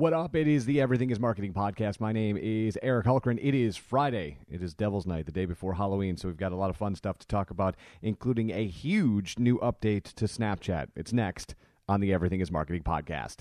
[0.00, 0.34] What up?
[0.34, 2.00] It is the Everything is Marketing podcast.
[2.00, 3.38] My name is Eric Hulkran.
[3.38, 4.38] It is Friday.
[4.50, 6.16] It is Devil's Night, the day before Halloween.
[6.16, 9.58] So we've got a lot of fun stuff to talk about, including a huge new
[9.58, 10.86] update to Snapchat.
[10.96, 11.54] It's next
[11.86, 13.40] on the Everything is Marketing podcast.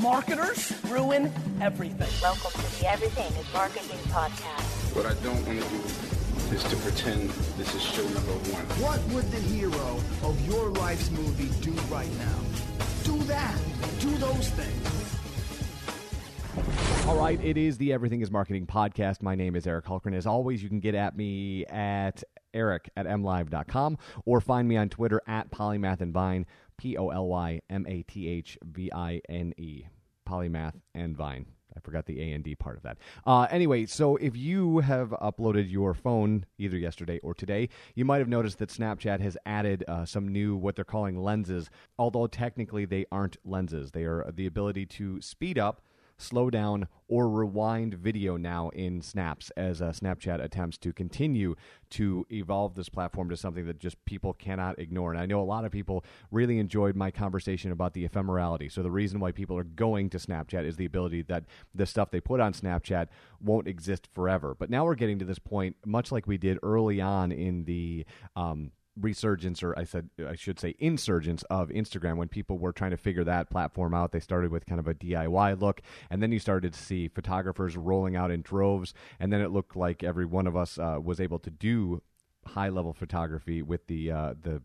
[0.00, 2.08] Marketers ruin everything.
[2.22, 4.94] Welcome to the Everything is Marketing podcast.
[4.94, 7.28] What I don't want to do is to pretend
[7.58, 8.62] this is show number one.
[8.80, 12.38] What would the hero of your life's movie do right now?
[13.02, 13.58] Do that.
[13.98, 15.21] Do those things.
[17.08, 19.22] All right, it is the Everything is Marketing podcast.
[19.22, 20.14] My name is Eric Hulkran.
[20.14, 22.22] As always, you can get at me at
[22.54, 26.46] eric at mlive.com or find me on Twitter at Polymath and Vine,
[26.78, 29.84] P O L Y M A T H V I N E.
[30.28, 31.46] Polymath and Vine.
[31.76, 32.98] I forgot the A and D part of that.
[33.26, 38.18] Uh, anyway, so if you have uploaded your phone either yesterday or today, you might
[38.18, 41.68] have noticed that Snapchat has added uh, some new what they're calling lenses.
[41.98, 45.82] Although technically they aren't lenses, they are the ability to speed up
[46.22, 51.54] slow down, or rewind video now in snaps as uh, Snapchat attempts to continue
[51.90, 55.12] to evolve this platform to something that just people cannot ignore.
[55.12, 58.72] And I know a lot of people really enjoyed my conversation about the ephemerality.
[58.72, 62.10] So the reason why people are going to Snapchat is the ability that the stuff
[62.10, 63.08] they put on Snapchat
[63.40, 64.56] won't exist forever.
[64.58, 68.06] But now we're getting to this point, much like we did early on in the
[68.36, 68.70] um,
[69.00, 72.96] resurgence or I said I should say insurgence of Instagram when people were trying to
[72.96, 74.12] figure that platform out.
[74.12, 77.76] They started with kind of a DIY look and then you started to see photographers
[77.76, 81.20] rolling out in droves and then it looked like every one of us uh, was
[81.20, 82.02] able to do
[82.44, 84.62] high level photography with the uh, the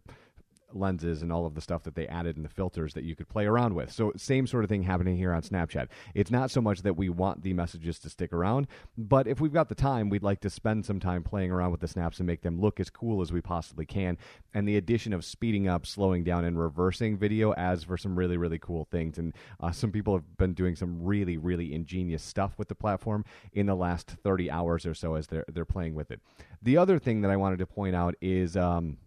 [0.73, 3.29] lenses and all of the stuff that they added in the filters that you could
[3.29, 3.91] play around with.
[3.91, 5.87] So same sort of thing happening here on Snapchat.
[6.13, 9.53] It's not so much that we want the messages to stick around, but if we've
[9.53, 12.27] got the time, we'd like to spend some time playing around with the snaps and
[12.27, 14.17] make them look as cool as we possibly can.
[14.53, 18.37] And the addition of speeding up, slowing down, and reversing video adds for some really
[18.37, 19.17] really cool things.
[19.17, 23.25] And uh, some people have been doing some really really ingenious stuff with the platform
[23.53, 26.19] in the last 30 hours or so as they're they're playing with it.
[26.61, 28.57] The other thing that I wanted to point out is.
[28.57, 28.97] Um,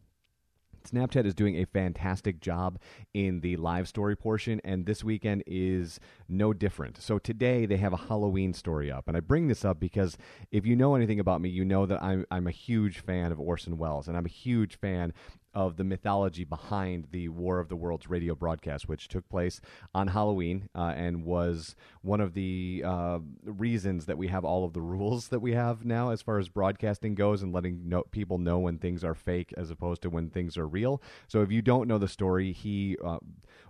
[0.85, 2.79] Snapchat is doing a fantastic job
[3.15, 7.01] in the live story portion, and this weekend is no different.
[7.01, 10.17] So today they have a Halloween story up, and I bring this up because
[10.51, 13.41] if you know anything about me, you know that I'm I'm a huge fan of
[13.41, 15.13] Orson Welles, and I'm a huge fan
[15.55, 19.61] of the mythology behind the War of the Worlds radio broadcast, which took place
[19.95, 24.73] on Halloween uh, and was one of the uh, reasons that we have all of
[24.73, 28.39] the rules that we have now as far as broadcasting goes and letting know, people
[28.39, 31.03] know when things are fake as opposed to when things are real.
[31.27, 33.19] So if you don't know the story, he uh,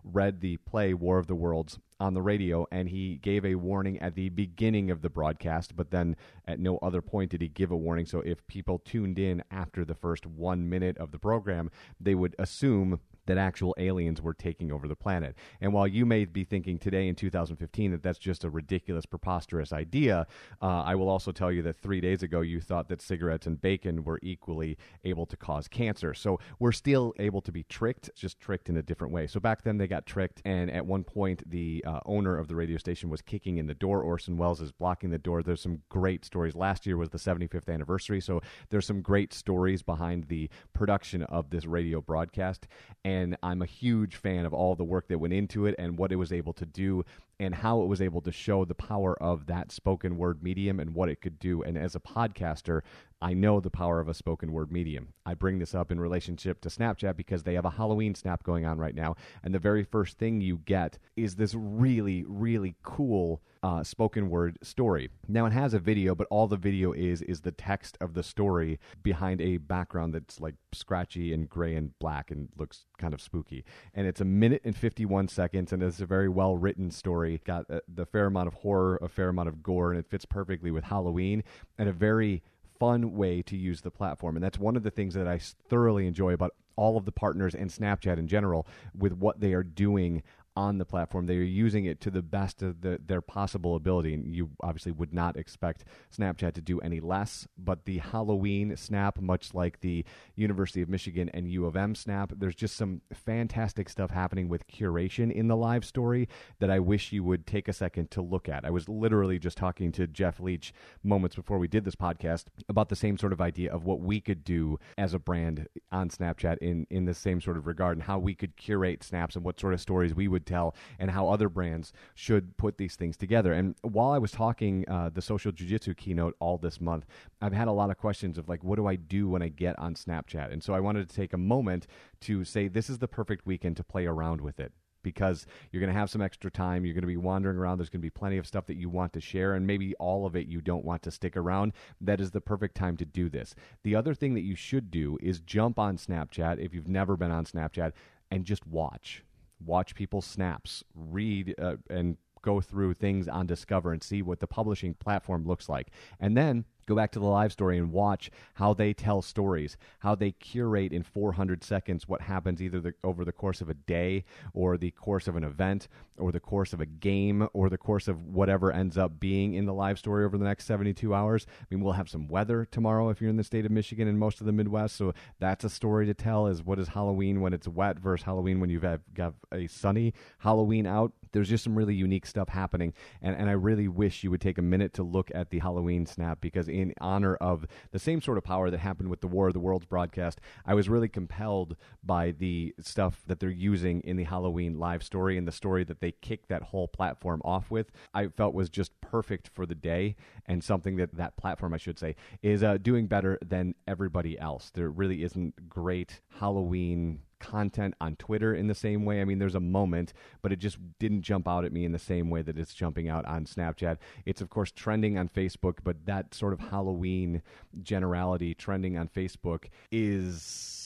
[0.04, 3.98] read the play War of the Worlds on the radio and he gave a warning
[4.00, 6.16] at the beginning of the broadcast, but then
[6.46, 8.06] at no other point did he give a warning.
[8.06, 12.34] So if people tuned in after the first one minute of the program, they would
[12.38, 13.00] assume
[13.30, 15.36] that actual aliens were taking over the planet.
[15.60, 19.72] And while you may be thinking today in 2015 that that's just a ridiculous, preposterous
[19.72, 20.26] idea,
[20.60, 23.60] uh, I will also tell you that three days ago you thought that cigarettes and
[23.60, 26.12] bacon were equally able to cause cancer.
[26.12, 29.26] So we're still able to be tricked, just tricked in a different way.
[29.26, 32.56] So back then they got tricked, and at one point the uh, owner of the
[32.56, 34.02] radio station was kicking in the door.
[34.02, 35.42] Orson Welles is blocking the door.
[35.42, 36.56] There's some great stories.
[36.56, 41.50] Last year was the 75th anniversary, so there's some great stories behind the production of
[41.50, 42.66] this radio broadcast.
[43.04, 45.98] And and I'm a huge fan of all the work that went into it and
[45.98, 47.04] what it was able to do
[47.38, 50.94] and how it was able to show the power of that spoken word medium and
[50.94, 51.62] what it could do.
[51.62, 52.80] And as a podcaster,
[53.22, 55.12] I know the power of a spoken word medium.
[55.26, 58.64] I bring this up in relationship to Snapchat because they have a Halloween snap going
[58.64, 59.16] on right now.
[59.42, 64.58] And the very first thing you get is this really, really cool uh, spoken word
[64.62, 65.10] story.
[65.28, 68.22] Now it has a video, but all the video is is the text of the
[68.22, 73.20] story behind a background that's like scratchy and gray and black and looks kind of
[73.20, 73.64] spooky.
[73.92, 77.40] And it's a minute and 51 seconds, and it's a very well written story.
[77.44, 80.24] Got uh, the fair amount of horror, a fair amount of gore, and it fits
[80.24, 81.44] perfectly with Halloween
[81.76, 82.42] and a very
[82.80, 84.36] fun way to use the platform.
[84.36, 87.54] And that's one of the things that I thoroughly enjoy about all of the partners
[87.54, 88.66] and Snapchat in general
[88.98, 90.22] with what they are doing
[90.56, 91.26] on the platform.
[91.26, 94.14] They are using it to the best of the, their possible ability.
[94.14, 95.84] And you obviously would not expect
[96.16, 97.46] Snapchat to do any less.
[97.56, 100.04] But the Halloween snap, much like the
[100.34, 104.66] University of Michigan and U of M snap, there's just some fantastic stuff happening with
[104.66, 108.48] curation in the live story that I wish you would take a second to look
[108.48, 108.64] at.
[108.64, 112.88] I was literally just talking to Jeff Leach moments before we did this podcast about
[112.88, 116.58] the same sort of idea of what we could do as a brand on Snapchat
[116.58, 119.60] in, in the same sort of regard and how we could curate snaps and what
[119.60, 123.16] sort of stories we would would tell and how other brands should put these things
[123.16, 123.52] together.
[123.52, 127.06] And while I was talking uh, the social jujitsu keynote all this month,
[127.40, 129.78] I've had a lot of questions of like, what do I do when I get
[129.78, 130.52] on Snapchat?
[130.52, 131.86] And so I wanted to take a moment
[132.22, 134.72] to say this is the perfect weekend to play around with it
[135.02, 136.84] because you're going to have some extra time.
[136.84, 137.78] You're going to be wandering around.
[137.78, 140.26] There's going to be plenty of stuff that you want to share, and maybe all
[140.26, 141.72] of it you don't want to stick around.
[142.02, 143.54] That is the perfect time to do this.
[143.82, 147.30] The other thing that you should do is jump on Snapchat if you've never been
[147.30, 147.92] on Snapchat
[148.30, 149.24] and just watch.
[149.64, 154.46] Watch people's snaps, read, uh, and go through things on Discover and see what the
[154.46, 155.90] publishing platform looks like.
[156.18, 160.14] And then go back to the live story and watch how they tell stories, how
[160.14, 164.24] they curate in 400 seconds what happens either the, over the course of a day
[164.52, 165.88] or the course of an event
[166.20, 169.64] or the course of a game or the course of whatever ends up being in
[169.64, 171.46] the live story over the next 72 hours.
[171.60, 174.18] I mean, we'll have some weather tomorrow if you're in the state of Michigan and
[174.18, 177.52] most of the Midwest, so that's a story to tell is what is Halloween when
[177.52, 178.84] it's wet versus Halloween when you've
[179.14, 181.12] got a sunny Halloween out.
[181.32, 182.92] There's just some really unique stuff happening,
[183.22, 186.04] and, and I really wish you would take a minute to look at the Halloween
[186.04, 189.48] snap because in honor of the same sort of power that happened with the War
[189.48, 194.16] of the Worlds broadcast, I was really compelled by the stuff that they're using in
[194.16, 197.90] the Halloween live story and the story that they kicked that whole platform off with.
[198.14, 200.16] I felt was just perfect for the day
[200.46, 204.70] and something that that platform, I should say, is uh, doing better than everybody else.
[204.72, 209.20] There really isn't great Halloween content on Twitter in the same way.
[209.20, 211.98] I mean, there's a moment, but it just didn't jump out at me in the
[211.98, 213.96] same way that it's jumping out on Snapchat.
[214.24, 217.42] It's, of course, trending on Facebook, but that sort of Halloween
[217.82, 220.79] generality trending on Facebook is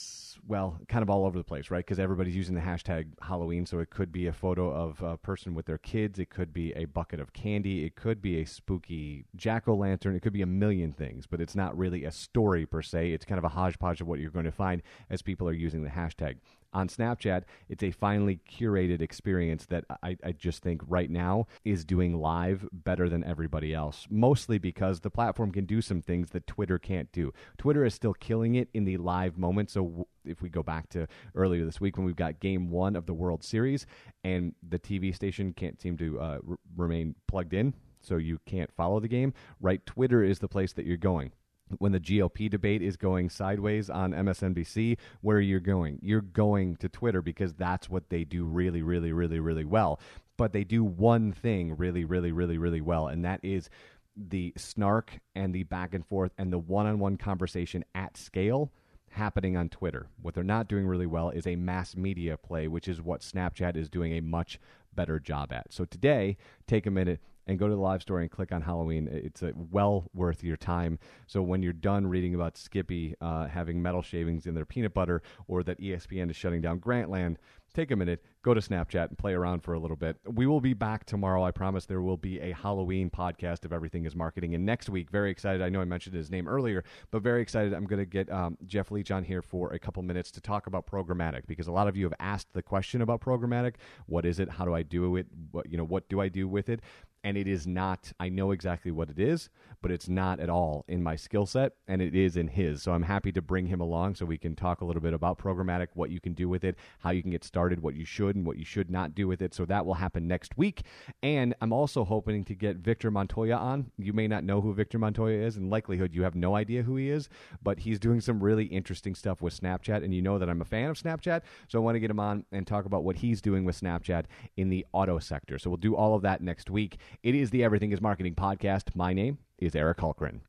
[0.46, 1.84] well, kind of all over the place, right?
[1.84, 3.66] Because everybody's using the hashtag Halloween.
[3.66, 6.18] So it could be a photo of a person with their kids.
[6.18, 7.84] It could be a bucket of candy.
[7.84, 10.14] It could be a spooky jack o' lantern.
[10.16, 13.12] It could be a million things, but it's not really a story per se.
[13.12, 15.82] It's kind of a hodgepodge of what you're going to find as people are using
[15.82, 16.36] the hashtag
[16.74, 21.84] on Snapchat, it's a finely curated experience that I, I, just think right now is
[21.84, 24.06] doing live better than everybody else.
[24.10, 27.32] Mostly because the platform can do some things that Twitter can't do.
[27.56, 29.70] Twitter is still killing it in the live moment.
[29.70, 33.06] So if we go back to earlier this week when we've got game one of
[33.06, 33.86] the World Series
[34.24, 38.72] and the TV station can't seem to uh, r- remain plugged in, so you can't
[38.72, 39.84] follow the game, right?
[39.86, 41.32] Twitter is the place that you're going
[41.78, 45.98] when the GOP debate is going sideways on MSNBC, where are you're going.
[46.02, 50.00] You're going to Twitter because that's what they do really, really, really, really well.
[50.36, 53.70] But they do one thing really, really, really, really well, and that is
[54.16, 58.70] the snark and the back and forth and the one on one conversation at scale
[59.10, 60.08] happening on Twitter.
[60.20, 63.76] What they're not doing really well is a mass media play, which is what Snapchat
[63.76, 64.58] is doing a much
[64.94, 65.72] better job at.
[65.72, 69.08] So today, take a minute and go to the live story and click on Halloween.
[69.10, 70.98] It's well worth your time.
[71.26, 75.22] So when you're done reading about Skippy uh, having metal shavings in their peanut butter
[75.48, 77.36] or that ESPN is shutting down Grantland,
[77.74, 80.16] take a minute, go to Snapchat and play around for a little bit.
[80.24, 81.44] We will be back tomorrow.
[81.44, 84.54] I promise there will be a Halloween podcast of Everything is Marketing.
[84.54, 85.60] And next week, very excited.
[85.60, 87.74] I know I mentioned his name earlier, but very excited.
[87.74, 90.66] I'm going to get um, Jeff Leach on here for a couple minutes to talk
[90.66, 93.74] about programmatic because a lot of you have asked the question about programmatic.
[94.06, 94.48] What is it?
[94.48, 95.26] How do I do it?
[95.50, 96.80] What, you know, what do I do with it?
[97.24, 99.48] And it is not i know exactly what it is
[99.84, 102.82] but it's not at all in my skill set and it is in his.
[102.82, 105.38] So i'm happy to bring him along so we can talk a little bit about
[105.38, 108.34] programmatic what you can do with it how you can get started what you should
[108.34, 109.52] and what you should not do with it.
[109.52, 110.84] So that will happen next week.
[111.22, 113.90] And i'm also hoping to get victor montoya on.
[113.98, 116.96] You may not know who victor montoya is in likelihood you have no idea who
[116.96, 117.28] he is
[117.62, 120.64] but he's doing some really interesting stuff with snapchat and you know that i'm a
[120.64, 123.42] fan of snapchat so i want to get him on and talk about what he's
[123.42, 124.24] doing with snapchat
[124.56, 125.58] in the auto sector.
[125.58, 128.94] So we'll do all of that next week it is the Everything is Marketing podcast.
[128.94, 130.40] My name is Eric Hulkran.